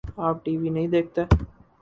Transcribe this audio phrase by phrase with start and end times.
[0.23, 1.21] آ پ T V نہیں دیکھتے؟